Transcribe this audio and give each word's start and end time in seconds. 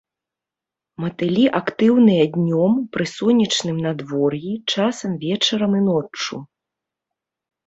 Матылі 1.03 1.43
актыўныя 1.59 2.23
днём, 2.37 2.71
пры 2.97 3.05
сонечным 3.17 3.77
надвор'і, 3.85 4.51
часам 4.77 5.11
вечарам 5.27 5.71
і 5.83 5.85
ноччу. 5.91 6.35